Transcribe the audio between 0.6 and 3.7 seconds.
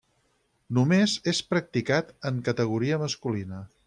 Només és practicat en categoria masculina.